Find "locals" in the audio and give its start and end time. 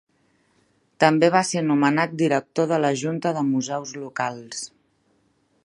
4.05-4.65